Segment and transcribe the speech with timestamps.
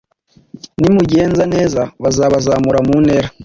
[0.79, 3.27] nimugenza neza bazabazamura mu ntera